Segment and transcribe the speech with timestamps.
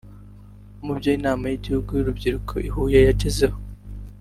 [0.85, 3.57] Mu byo inama y’igihugu y’urubyiruko y’i Huye yagezeho